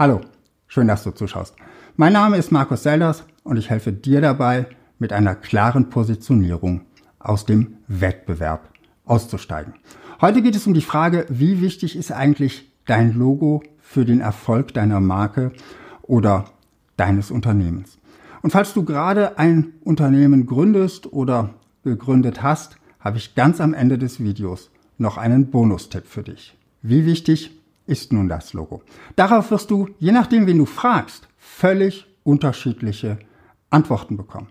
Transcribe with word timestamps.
Hallo, 0.00 0.20
schön, 0.68 0.86
dass 0.86 1.02
du 1.02 1.10
zuschaust. 1.10 1.56
Mein 1.96 2.12
Name 2.12 2.36
ist 2.36 2.52
Markus 2.52 2.84
Selders 2.84 3.24
und 3.42 3.56
ich 3.56 3.68
helfe 3.68 3.92
dir 3.92 4.20
dabei, 4.20 4.66
mit 5.00 5.12
einer 5.12 5.34
klaren 5.34 5.90
Positionierung 5.90 6.82
aus 7.18 7.46
dem 7.46 7.78
Wettbewerb 7.88 8.68
auszusteigen. 9.06 9.74
Heute 10.20 10.40
geht 10.40 10.54
es 10.54 10.68
um 10.68 10.74
die 10.74 10.82
Frage, 10.82 11.26
wie 11.30 11.60
wichtig 11.60 11.96
ist 11.96 12.12
eigentlich 12.12 12.70
dein 12.86 13.12
Logo 13.12 13.64
für 13.80 14.04
den 14.04 14.20
Erfolg 14.20 14.72
deiner 14.72 15.00
Marke 15.00 15.50
oder 16.02 16.44
deines 16.96 17.32
Unternehmens. 17.32 17.98
Und 18.42 18.52
falls 18.52 18.74
du 18.74 18.84
gerade 18.84 19.36
ein 19.36 19.72
Unternehmen 19.82 20.46
gründest 20.46 21.12
oder 21.12 21.54
gegründet 21.82 22.40
hast, 22.40 22.76
habe 23.00 23.18
ich 23.18 23.34
ganz 23.34 23.60
am 23.60 23.74
Ende 23.74 23.98
des 23.98 24.22
Videos 24.22 24.70
noch 24.96 25.18
einen 25.18 25.50
Bonustipp 25.50 26.06
für 26.06 26.22
dich. 26.22 26.56
Wie 26.82 27.04
wichtig 27.04 27.57
ist 27.88 28.12
nun 28.12 28.28
das 28.28 28.52
Logo? 28.52 28.82
Darauf 29.16 29.50
wirst 29.50 29.70
du, 29.70 29.88
je 29.98 30.12
nachdem, 30.12 30.46
wen 30.46 30.58
du 30.58 30.66
fragst, 30.66 31.28
völlig 31.38 32.06
unterschiedliche 32.22 33.18
Antworten 33.70 34.16
bekommen. 34.16 34.48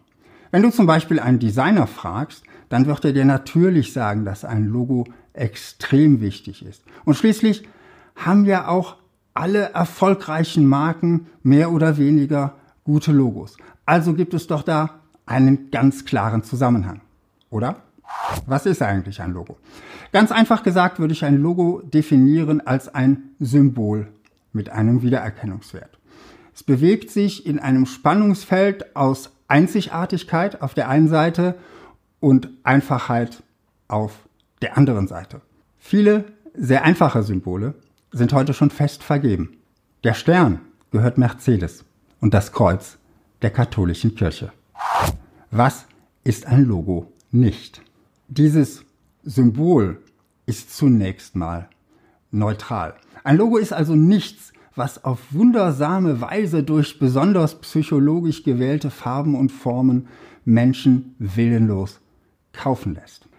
Wenn 0.51 0.63
du 0.63 0.71
zum 0.71 0.87
Beispiel 0.87 1.19
einen 1.19 1.39
Designer 1.39 1.87
fragst, 1.87 2.43
dann 2.69 2.85
wird 2.85 3.05
er 3.05 3.13
dir 3.13 3.25
natürlich 3.25 3.93
sagen, 3.93 4.25
dass 4.25 4.43
ein 4.43 4.65
Logo 4.65 5.05
extrem 5.33 6.19
wichtig 6.19 6.65
ist. 6.65 6.83
Und 7.05 7.15
schließlich 7.15 7.67
haben 8.15 8.45
ja 8.45 8.67
auch 8.67 8.97
alle 9.33 9.71
erfolgreichen 9.73 10.65
Marken 10.65 11.27
mehr 11.43 11.71
oder 11.71 11.97
weniger 11.97 12.55
gute 12.83 13.11
Logos. 13.11 13.57
Also 13.85 14.13
gibt 14.13 14.33
es 14.33 14.47
doch 14.47 14.63
da 14.63 15.01
einen 15.25 15.69
ganz 15.69 16.05
klaren 16.05 16.43
Zusammenhang, 16.43 17.01
oder? 17.49 17.83
Was 18.45 18.65
ist 18.65 18.81
eigentlich 18.81 19.21
ein 19.21 19.33
Logo? 19.33 19.57
Ganz 20.11 20.31
einfach 20.31 20.63
gesagt 20.63 20.99
würde 20.99 21.13
ich 21.13 21.25
ein 21.25 21.37
Logo 21.37 21.81
definieren 21.83 22.65
als 22.65 22.93
ein 22.93 23.31
Symbol 23.39 24.07
mit 24.53 24.69
einem 24.69 25.01
Wiedererkennungswert. 25.01 25.97
Es 26.53 26.63
bewegt 26.63 27.11
sich 27.11 27.45
in 27.45 27.59
einem 27.59 27.85
Spannungsfeld 27.85 28.95
aus 28.95 29.31
Einzigartigkeit 29.47 30.61
auf 30.61 30.73
der 30.73 30.89
einen 30.89 31.07
Seite 31.07 31.55
und 32.19 32.49
Einfachheit 32.63 33.43
auf 33.87 34.27
der 34.61 34.77
anderen 34.77 35.07
Seite. 35.07 35.41
Viele 35.77 36.25
sehr 36.53 36.83
einfache 36.83 37.23
Symbole 37.23 37.75
sind 38.11 38.33
heute 38.33 38.53
schon 38.53 38.71
fest 38.71 39.03
vergeben. 39.03 39.57
Der 40.03 40.13
Stern 40.13 40.61
gehört 40.91 41.17
Mercedes 41.17 41.85
und 42.19 42.33
das 42.33 42.51
Kreuz 42.51 42.97
der 43.41 43.51
katholischen 43.51 44.15
Kirche. 44.15 44.51
Was 45.51 45.85
ist 46.23 46.47
ein 46.47 46.65
Logo 46.65 47.11
nicht? 47.31 47.81
Dieses 48.29 48.83
Symbol 49.23 50.03
ist 50.45 50.75
zunächst 50.75 51.37
mal 51.37 51.69
neutral. 52.29 52.95
Ein 53.23 53.37
Logo 53.37 53.55
ist 53.55 53.71
also 53.71 53.95
nichts, 53.95 54.51
was 54.75 55.05
auf 55.05 55.19
wundersame 55.31 56.19
Weise 56.19 56.61
durch 56.63 56.99
besonders 56.99 57.61
psychologisch 57.61 58.43
gewählte 58.43 58.89
Farben 58.89 59.33
und 59.33 59.49
Formen 59.49 60.09
Menschen 60.43 61.15
willenlos 61.19 62.01
kaufen 62.51 62.95
lässt. 62.95 63.29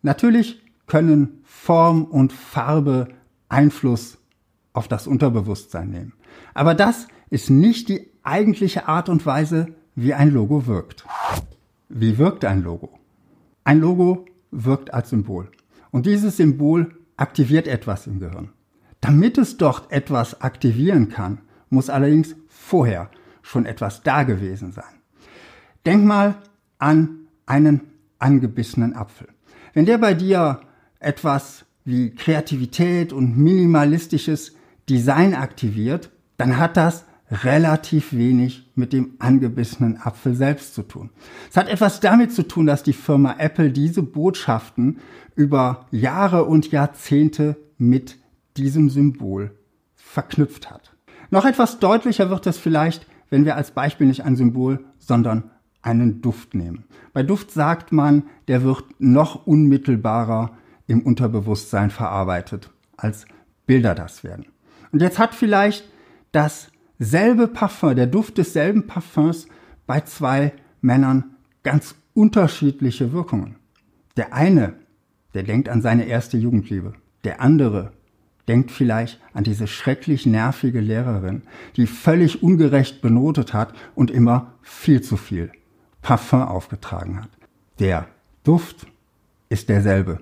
Natürlich 0.00 0.62
können 0.86 1.42
Form 1.44 2.04
und 2.04 2.32
Farbe 2.32 3.08
Einfluss 3.50 4.16
auf 4.72 4.88
das 4.88 5.06
Unterbewusstsein 5.06 5.90
nehmen. 5.90 6.14
Aber 6.54 6.74
das 6.74 7.06
ist 7.28 7.50
nicht 7.50 7.90
die 7.90 8.10
eigentliche 8.22 8.88
Art 8.88 9.10
und 9.10 9.26
Weise, 9.26 9.74
wie 9.94 10.14
ein 10.14 10.30
Logo 10.30 10.66
wirkt. 10.66 11.04
Wie 11.90 12.16
wirkt 12.16 12.46
ein 12.46 12.62
Logo? 12.62 12.98
Ein 13.64 13.80
Logo 13.80 14.24
wirkt 14.50 14.92
als 14.94 15.10
Symbol. 15.10 15.50
Und 15.90 16.06
dieses 16.06 16.36
Symbol 16.36 16.94
aktiviert 17.16 17.66
etwas 17.66 18.06
im 18.06 18.20
Gehirn. 18.20 18.50
Damit 19.00 19.38
es 19.38 19.56
dort 19.56 19.90
etwas 19.92 20.40
aktivieren 20.40 21.08
kann, 21.08 21.38
muss 21.70 21.90
allerdings 21.90 22.34
vorher 22.48 23.10
schon 23.42 23.66
etwas 23.66 24.02
da 24.02 24.24
gewesen 24.24 24.72
sein. 24.72 24.84
Denk 25.86 26.04
mal 26.04 26.36
an 26.78 27.28
einen 27.46 27.80
angebissenen 28.18 28.94
Apfel. 28.94 29.28
Wenn 29.74 29.86
der 29.86 29.98
bei 29.98 30.14
dir 30.14 30.60
etwas 30.98 31.64
wie 31.84 32.10
Kreativität 32.14 33.12
und 33.12 33.38
minimalistisches 33.38 34.54
Design 34.88 35.34
aktiviert, 35.34 36.10
dann 36.36 36.58
hat 36.58 36.76
das 36.76 37.04
relativ 37.30 38.12
wenig 38.12 38.70
mit 38.74 38.92
dem 38.92 39.14
angebissenen 39.18 39.98
Apfel 39.98 40.34
selbst 40.34 40.74
zu 40.74 40.82
tun. 40.82 41.10
Es 41.50 41.56
hat 41.56 41.68
etwas 41.68 42.00
damit 42.00 42.32
zu 42.32 42.46
tun, 42.46 42.66
dass 42.66 42.82
die 42.82 42.92
Firma 42.92 43.36
Apple 43.38 43.70
diese 43.70 44.02
Botschaften 44.02 44.98
über 45.34 45.86
Jahre 45.90 46.44
und 46.44 46.70
Jahrzehnte 46.70 47.56
mit 47.76 48.16
diesem 48.56 48.90
Symbol 48.90 49.52
verknüpft 49.94 50.70
hat. 50.70 50.92
Noch 51.30 51.44
etwas 51.44 51.78
deutlicher 51.78 52.30
wird 52.30 52.46
es 52.46 52.56
vielleicht, 52.56 53.06
wenn 53.30 53.44
wir 53.44 53.56
als 53.56 53.72
Beispiel 53.72 54.06
nicht 54.06 54.24
ein 54.24 54.36
Symbol, 54.36 54.84
sondern 54.98 55.50
einen 55.82 56.22
Duft 56.22 56.54
nehmen. 56.54 56.84
Bei 57.12 57.22
Duft 57.22 57.50
sagt 57.50 57.92
man, 57.92 58.24
der 58.48 58.62
wird 58.62 58.84
noch 58.98 59.46
unmittelbarer 59.46 60.56
im 60.86 61.02
Unterbewusstsein 61.02 61.90
verarbeitet, 61.90 62.70
als 62.96 63.26
Bilder 63.66 63.94
das 63.94 64.24
werden. 64.24 64.46
Und 64.92 65.02
jetzt 65.02 65.18
hat 65.18 65.34
vielleicht 65.34 65.84
das 66.32 66.70
selbe 66.98 67.48
Parfum, 67.48 67.94
der 67.94 68.06
Duft 68.06 68.38
desselben 68.38 68.86
Parfums 68.86 69.46
bei 69.86 70.00
zwei 70.00 70.52
Männern 70.80 71.36
ganz 71.62 71.94
unterschiedliche 72.14 73.12
Wirkungen. 73.12 73.56
Der 74.16 74.34
eine, 74.34 74.74
der 75.34 75.42
denkt 75.42 75.68
an 75.68 75.82
seine 75.82 76.06
erste 76.06 76.36
Jugendliebe. 76.36 76.94
Der 77.24 77.40
andere 77.40 77.92
denkt 78.48 78.70
vielleicht 78.70 79.20
an 79.34 79.44
diese 79.44 79.66
schrecklich 79.66 80.26
nervige 80.26 80.80
Lehrerin, 80.80 81.42
die 81.76 81.86
völlig 81.86 82.42
ungerecht 82.42 83.02
benotet 83.02 83.52
hat 83.52 83.74
und 83.94 84.10
immer 84.10 84.54
viel 84.62 85.02
zu 85.02 85.16
viel 85.16 85.52
Parfum 86.02 86.42
aufgetragen 86.42 87.22
hat. 87.22 87.30
Der 87.78 88.08
Duft 88.44 88.86
ist 89.48 89.68
derselbe. 89.68 90.20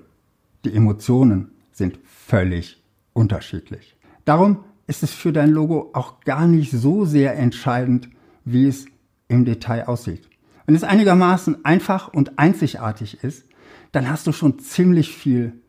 Die 0.65 0.73
Emotionen 0.73 1.51
sind 1.71 1.99
völlig 2.03 2.83
unterschiedlich. 3.13 3.95
Darum 4.25 4.65
ist 4.87 5.03
es 5.03 5.11
für 5.11 5.33
dein 5.33 5.51
Logo 5.51 5.91
auch 5.93 6.21
gar 6.21 6.47
nicht 6.47 6.71
so 6.71 7.05
sehr 7.05 7.37
entscheidend, 7.37 8.09
wie 8.45 8.67
es 8.67 8.85
im 9.27 9.45
Detail 9.45 9.87
aussieht. 9.87 10.29
Wenn 10.65 10.75
es 10.75 10.83
einigermaßen 10.83 11.65
einfach 11.65 12.13
und 12.13 12.39
einzigartig 12.39 13.23
ist, 13.23 13.45
dann 13.91 14.09
hast 14.09 14.27
du 14.27 14.31
schon 14.31 14.59
ziemlich 14.59 15.15
viel 15.15 15.61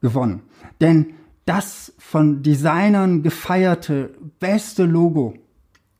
gewonnen. 0.00 0.42
Denn 0.80 1.14
das 1.44 1.92
von 1.98 2.42
Designern 2.42 3.22
gefeierte 3.22 4.14
beste 4.38 4.84
Logo 4.84 5.34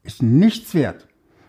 ist 0.02 0.22
nichts 0.22 0.74
wert, 0.74 1.08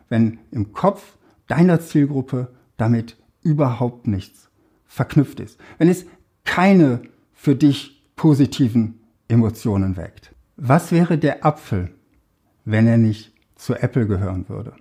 wenn 0.09 0.39
im 0.51 0.73
Kopf 0.73 1.17
deiner 1.47 1.81
Zielgruppe 1.81 2.53
damit 2.77 3.17
überhaupt 3.41 4.07
nichts 4.07 4.49
verknüpft 4.85 5.39
ist. 5.39 5.59
Wenn 5.77 5.89
es 5.89 6.05
keine 6.43 7.01
für 7.33 7.55
dich 7.55 8.03
positiven 8.15 8.99
Emotionen 9.27 9.97
weckt. 9.97 10.33
Was 10.63 10.91
wäre 10.91 11.17
der 11.17 11.43
Apfel, 11.43 11.89
wenn 12.65 12.85
er 12.85 12.97
nicht 12.97 13.33
zu 13.55 13.73
Apple 13.73 14.05
gehören 14.05 14.47
würde? 14.47 14.73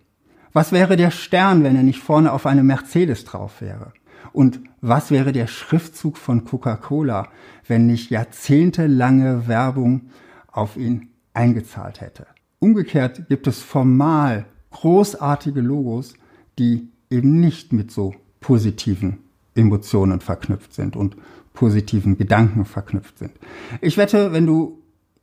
Was 0.53 0.73
wäre 0.73 0.95
der 0.95 1.11
Stern, 1.11 1.65
wenn 1.65 1.75
er 1.75 1.83
nicht 1.83 2.01
vorne 2.01 2.35
auf 2.35 2.45
einem 2.45 2.67
Mercedes 2.67 3.25
drauf 3.25 3.63
wäre? 3.63 3.95
Und 4.35 4.61
was 4.83 5.11
wäre 5.11 5.33
der 5.33 5.47
Schriftzug 5.47 6.19
von 6.19 6.45
Coca-Cola, 6.45 7.29
wenn 7.67 7.87
nicht 7.87 8.11
jahrzehntelange 8.11 9.49
Werbung 9.49 10.11
auf 10.53 10.77
ihn 10.77 11.09
eingezahlt 11.33 12.03
hätte? 12.03 12.27
Umgekehrt 12.59 13.31
gibt 13.31 13.47
es 13.47 13.63
formal 13.63 14.45
großartige 14.73 15.63
Logos, 15.63 16.13
die 16.59 16.91
eben 17.09 17.41
nicht 17.41 17.73
mit 17.73 17.91
so 17.91 18.15
positiven 18.41 19.21
Emotionen 19.55 20.21
verknüpft 20.21 20.75
sind 20.75 20.95
und 20.95 21.17
positiven 21.55 22.19
Gedanken 22.19 22.67
verknüpft 22.67 23.19
sind. 23.19 23.33
Ich 23.81 23.97
wette, 23.97 24.35
wenn 24.35 24.45
du 24.45 24.80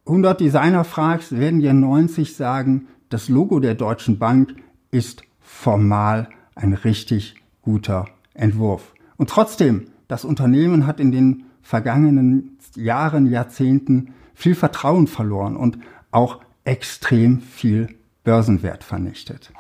100 0.08 0.40
Designer 0.40 0.84
fragst, 0.84 1.38
werden 1.38 1.60
dir 1.60 1.74
90 1.74 2.36
sagen, 2.36 2.88
das 3.10 3.30
Logo 3.30 3.60
der 3.60 3.76
Deutschen 3.76 4.20
Bank 4.20 4.56
ist 4.90 5.24
formal 5.40 6.30
ein 6.56 6.74
richtig 6.74 7.36
guter 7.62 8.06
Entwurf. 8.34 8.94
Und 9.18 9.30
trotzdem, 9.30 9.88
das 10.08 10.26
Unternehmen 10.26 10.88
hat 10.88 11.00
in 11.00 11.12
den 11.12 11.44
vergangenen 11.62 12.58
Jahren, 12.76 13.28
Jahrzehnten 13.28 14.14
viel 14.34 14.56
Vertrauen 14.56 15.08
verloren 15.08 15.58
und 15.58 15.80
auch 16.12 16.40
extrem 16.64 17.42
viel 17.42 17.90
Börsenwert 18.24 18.84
vernichtet. 18.84 19.52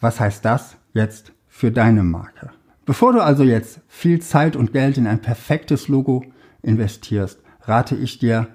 Was 0.00 0.20
heißt 0.20 0.44
das 0.44 0.76
jetzt 0.94 1.32
für 1.48 1.70
deine 1.70 2.02
Marke? 2.02 2.50
Bevor 2.86 3.12
du 3.12 3.22
also 3.22 3.42
jetzt 3.44 3.80
viel 3.88 4.20
Zeit 4.20 4.56
und 4.56 4.72
Geld 4.72 4.96
in 4.96 5.06
ein 5.06 5.20
perfektes 5.20 5.88
Logo 5.88 6.24
investierst, 6.62 7.40
rate 7.62 7.96
ich 7.96 8.18
dir, 8.18 8.48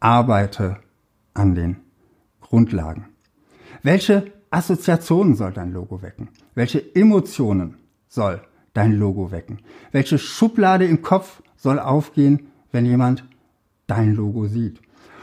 arbeite 0.00 0.78
an 1.34 1.54
den 1.54 1.76
Grundlagen. 2.40 3.06
Welche 3.82 4.32
Assoziationen 4.50 5.36
soll 5.36 5.52
dein 5.52 5.72
Logo 5.72 6.02
wecken? 6.02 6.28
Welche 6.54 6.94
Emotionen 6.94 7.76
soll 8.08 8.40
dein 8.74 8.92
Logo 8.92 9.30
wecken? 9.30 9.60
Welche 9.92 10.18
Schublade 10.18 10.86
im 10.86 11.02
Kopf 11.02 11.42
soll 11.56 11.78
aufgehen, 11.78 12.48
wenn 12.72 12.84
jemand 12.84 13.24
dein 13.86 14.14
Logo 14.14 14.46
sieht? 14.46 14.80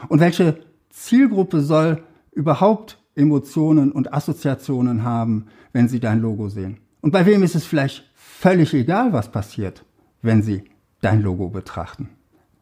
Und 0.08 0.20
welche 0.20 0.60
Zielgruppe 0.90 1.60
soll 1.60 2.02
überhaupt 2.32 2.98
Emotionen 3.14 3.92
und 3.92 4.14
Assoziationen 4.14 5.02
haben, 5.02 5.46
wenn 5.72 5.88
sie 5.88 6.00
dein 6.00 6.20
Logo 6.20 6.48
sehen? 6.48 6.78
Und 7.00 7.10
bei 7.10 7.26
wem 7.26 7.42
ist 7.42 7.54
es 7.54 7.64
vielleicht 7.64 8.10
völlig 8.14 8.74
egal, 8.74 9.12
was 9.12 9.30
passiert, 9.30 9.84
wenn 10.22 10.42
sie 10.42 10.64
dein 11.00 11.22
Logo 11.22 11.48
betrachten? 11.48 12.10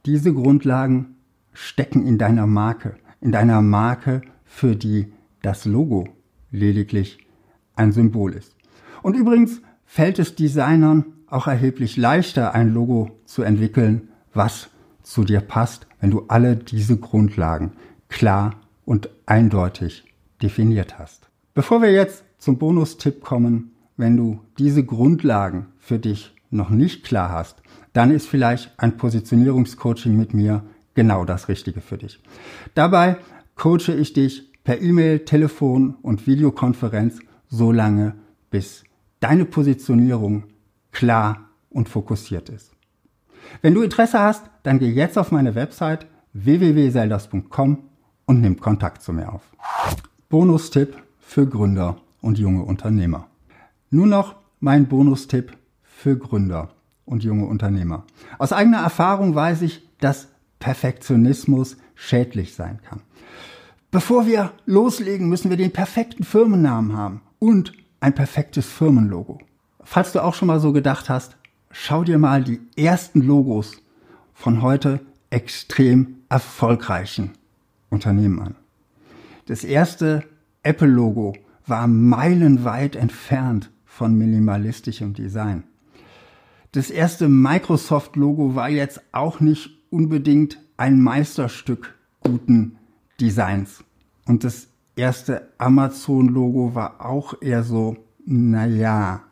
Diese 0.04 0.32
Grundlagen 0.32 1.15
stecken 1.56 2.06
in 2.06 2.18
deiner 2.18 2.46
Marke, 2.46 2.96
in 3.20 3.32
deiner 3.32 3.62
Marke, 3.62 4.20
für 4.44 4.76
die 4.76 5.12
das 5.42 5.64
Logo 5.64 6.08
lediglich 6.50 7.18
ein 7.74 7.92
Symbol 7.92 8.34
ist. 8.34 8.54
Und 9.02 9.16
übrigens 9.16 9.62
fällt 9.84 10.18
es 10.18 10.34
Designern 10.34 11.06
auch 11.28 11.46
erheblich 11.46 11.96
leichter, 11.96 12.54
ein 12.54 12.72
Logo 12.72 13.10
zu 13.24 13.42
entwickeln, 13.42 14.08
was 14.34 14.68
zu 15.02 15.24
dir 15.24 15.40
passt, 15.40 15.86
wenn 16.00 16.10
du 16.10 16.24
alle 16.28 16.56
diese 16.56 16.98
Grundlagen 16.98 17.72
klar 18.08 18.60
und 18.84 19.08
eindeutig 19.24 20.04
definiert 20.42 20.98
hast. 20.98 21.28
Bevor 21.54 21.80
wir 21.80 21.90
jetzt 21.90 22.24
zum 22.38 22.58
Bonustipp 22.58 23.22
kommen, 23.22 23.72
wenn 23.96 24.16
du 24.16 24.40
diese 24.58 24.84
Grundlagen 24.84 25.66
für 25.78 25.98
dich 25.98 26.34
noch 26.50 26.70
nicht 26.70 27.04
klar 27.04 27.30
hast, 27.30 27.62
dann 27.92 28.10
ist 28.10 28.26
vielleicht 28.26 28.78
ein 28.78 28.98
Positionierungscoaching 28.98 30.16
mit 30.16 30.34
mir 30.34 30.62
genau 30.96 31.24
das 31.24 31.48
Richtige 31.48 31.80
für 31.80 31.98
dich. 31.98 32.20
Dabei 32.74 33.18
coache 33.54 33.92
ich 33.92 34.12
dich 34.12 34.52
per 34.64 34.80
E-Mail, 34.80 35.20
Telefon 35.20 35.94
und 36.02 36.26
Videokonferenz 36.26 37.20
so 37.48 37.70
lange, 37.70 38.16
bis 38.50 38.82
deine 39.20 39.44
Positionierung 39.44 40.44
klar 40.90 41.50
und 41.70 41.88
fokussiert 41.88 42.48
ist. 42.48 42.72
Wenn 43.62 43.74
du 43.74 43.82
Interesse 43.82 44.18
hast, 44.18 44.50
dann 44.64 44.80
geh 44.80 44.90
jetzt 44.90 45.16
auf 45.16 45.30
meine 45.30 45.54
Website 45.54 46.06
www.seldas.com 46.32 47.78
und 48.26 48.40
nimm 48.40 48.58
Kontakt 48.58 49.02
zu 49.02 49.12
mir 49.12 49.32
auf. 49.32 49.42
Bonustipp 50.28 50.96
für 51.20 51.46
Gründer 51.46 51.98
und 52.20 52.38
junge 52.38 52.64
Unternehmer. 52.64 53.28
Nur 53.90 54.06
noch 54.06 54.34
mein 54.58 54.88
Bonustipp 54.88 55.56
für 55.82 56.18
Gründer 56.18 56.70
und 57.04 57.22
junge 57.22 57.46
Unternehmer. 57.46 58.04
Aus 58.38 58.52
eigener 58.52 58.78
Erfahrung 58.78 59.34
weiß 59.34 59.62
ich, 59.62 59.88
dass 59.98 60.28
Perfektionismus 60.66 61.76
schädlich 61.94 62.56
sein 62.56 62.80
kann. 62.82 63.00
Bevor 63.92 64.26
wir 64.26 64.50
loslegen, 64.64 65.28
müssen 65.28 65.48
wir 65.48 65.56
den 65.56 65.72
perfekten 65.72 66.24
Firmennamen 66.24 66.96
haben 66.96 67.20
und 67.38 67.72
ein 68.00 68.16
perfektes 68.16 68.66
Firmenlogo. 68.66 69.38
Falls 69.84 70.10
du 70.10 70.24
auch 70.24 70.34
schon 70.34 70.48
mal 70.48 70.58
so 70.58 70.72
gedacht 70.72 71.08
hast, 71.08 71.36
schau 71.70 72.02
dir 72.02 72.18
mal 72.18 72.42
die 72.42 72.58
ersten 72.74 73.20
Logos 73.20 73.80
von 74.34 74.60
heute 74.60 74.98
extrem 75.30 76.16
erfolgreichen 76.28 77.34
Unternehmen 77.88 78.40
an. 78.40 78.56
Das 79.46 79.62
erste 79.62 80.24
Apple-Logo 80.64 81.34
war 81.64 81.86
meilenweit 81.86 82.96
entfernt 82.96 83.70
von 83.84 84.18
minimalistischem 84.18 85.14
Design. 85.14 85.62
Das 86.72 86.90
erste 86.90 87.28
Microsoft-Logo 87.28 88.56
war 88.56 88.68
jetzt 88.68 89.00
auch 89.12 89.38
nicht 89.38 89.75
unbedingt 89.90 90.58
ein 90.76 91.00
Meisterstück 91.00 91.94
guten 92.20 92.78
Designs. 93.20 93.84
Und 94.26 94.44
das 94.44 94.68
erste 94.96 95.48
Amazon-Logo 95.58 96.74
war 96.74 97.04
auch 97.04 97.40
eher 97.40 97.62
so, 97.62 97.96
naja, 98.24 99.22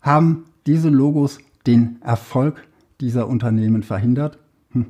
haben 0.00 0.44
diese 0.66 0.88
Logos 0.88 1.38
den 1.66 2.00
Erfolg 2.02 2.66
dieser 3.00 3.28
Unternehmen 3.28 3.82
verhindert? 3.82 4.38
Hm. 4.72 4.86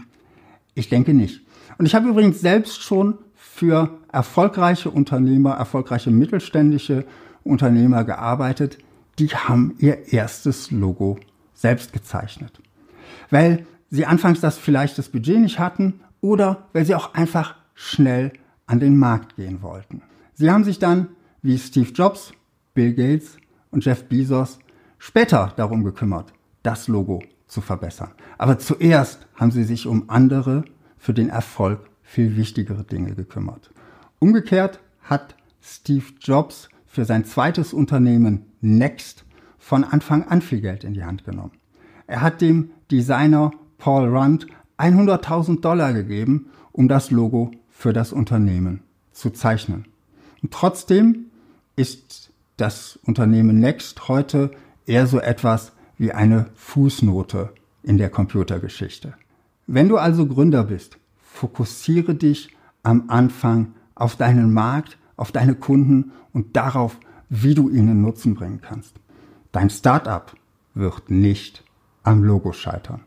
Ich 0.74 0.88
denke 0.88 1.14
nicht. 1.14 1.42
Und 1.78 1.86
ich 1.86 1.94
habe 1.94 2.08
übrigens 2.08 2.40
selbst 2.40 2.82
schon 2.82 3.18
für 3.34 3.98
erfolgreiche 4.12 4.90
Unternehmer, 4.90 5.52
erfolgreiche 5.52 6.10
mittelständische 6.10 7.04
Unternehmer 7.44 8.04
gearbeitet, 8.04 8.78
die 9.18 9.28
haben 9.28 9.74
ihr 9.78 10.12
erstes 10.12 10.70
Logo 10.70 11.18
selbst 11.54 11.92
gezeichnet. 11.92 12.60
Weil 13.30 13.66
sie 13.90 14.06
anfangs 14.06 14.40
das 14.40 14.56
vielleicht 14.56 14.96
das 14.98 15.08
Budget 15.08 15.40
nicht 15.40 15.58
hatten 15.58 16.00
oder 16.20 16.68
weil 16.72 16.86
sie 16.86 16.94
auch 16.94 17.14
einfach 17.14 17.56
schnell 17.74 18.32
an 18.66 18.80
den 18.80 18.96
Markt 18.96 19.36
gehen 19.36 19.62
wollten. 19.62 20.02
Sie 20.34 20.50
haben 20.50 20.64
sich 20.64 20.78
dann, 20.78 21.08
wie 21.42 21.58
Steve 21.58 21.90
Jobs, 21.90 22.32
Bill 22.72 22.94
Gates 22.94 23.36
und 23.70 23.84
Jeff 23.84 24.04
Bezos, 24.04 24.58
später 24.98 25.52
darum 25.56 25.84
gekümmert, 25.84 26.32
das 26.62 26.88
Logo 26.88 27.22
zu 27.46 27.60
verbessern. 27.60 28.12
Aber 28.38 28.58
zuerst 28.58 29.26
haben 29.34 29.50
sie 29.50 29.64
sich 29.64 29.86
um 29.86 30.08
andere, 30.08 30.64
für 30.96 31.14
den 31.14 31.30
Erfolg 31.30 31.80
viel 32.02 32.36
wichtigere 32.36 32.84
Dinge 32.84 33.14
gekümmert. 33.14 33.70
Umgekehrt 34.18 34.80
hat 35.02 35.34
Steve 35.62 36.04
Jobs 36.20 36.68
für 36.86 37.04
sein 37.04 37.24
zweites 37.24 37.72
Unternehmen 37.72 38.46
Next 38.60 39.24
von 39.58 39.82
Anfang 39.82 40.24
an 40.28 40.42
viel 40.42 40.60
Geld 40.60 40.84
in 40.84 40.92
die 40.92 41.04
Hand 41.04 41.24
genommen. 41.24 41.52
Er 42.06 42.20
hat 42.20 42.40
dem 42.40 42.70
Designer 42.90 43.50
Paul 43.80 44.08
Rund 44.08 44.46
100.000 44.78 45.60
Dollar 45.60 45.92
gegeben, 45.92 46.50
um 46.70 46.86
das 46.86 47.10
Logo 47.10 47.50
für 47.68 47.92
das 47.92 48.12
Unternehmen 48.12 48.80
zu 49.10 49.30
zeichnen. 49.30 49.86
Und 50.42 50.52
trotzdem 50.52 51.26
ist 51.76 52.30
das 52.56 52.98
Unternehmen 53.04 53.58
Next 53.58 54.08
heute 54.08 54.52
eher 54.86 55.06
so 55.06 55.18
etwas 55.18 55.72
wie 55.98 56.12
eine 56.12 56.46
Fußnote 56.54 57.50
in 57.82 57.98
der 57.98 58.10
Computergeschichte. 58.10 59.14
Wenn 59.66 59.88
du 59.88 59.96
also 59.96 60.26
Gründer 60.26 60.64
bist, 60.64 60.98
fokussiere 61.22 62.14
dich 62.14 62.50
am 62.82 63.04
Anfang 63.08 63.74
auf 63.94 64.16
deinen 64.16 64.52
Markt, 64.52 64.98
auf 65.16 65.32
deine 65.32 65.54
Kunden 65.54 66.12
und 66.32 66.56
darauf, 66.56 66.98
wie 67.28 67.54
du 67.54 67.68
ihnen 67.68 68.02
Nutzen 68.02 68.34
bringen 68.34 68.60
kannst. 68.60 68.96
Dein 69.52 69.70
Startup 69.70 70.34
wird 70.74 71.10
nicht 71.10 71.64
am 72.02 72.24
Logo 72.24 72.52
scheitern. 72.52 73.02